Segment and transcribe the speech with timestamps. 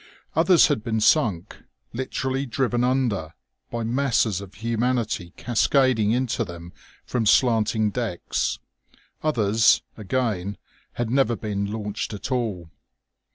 [0.35, 1.57] Others had been sunk
[1.93, 3.35] literally driven under
[3.69, 6.73] by masses of humanity cascading into them
[7.05, 8.57] from slanting decks.
[9.21, 10.57] Others, again,
[10.93, 12.71] had never been launched at all.